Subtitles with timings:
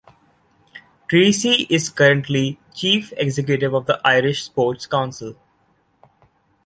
[1.07, 5.35] Treacy is currently chief executive of the Irish Sports Council.